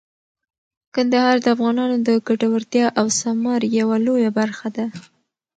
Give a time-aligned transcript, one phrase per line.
[0.95, 4.85] کندهار د افغانانو د ګټورتیا او ثمر یوه لویه برخه ده.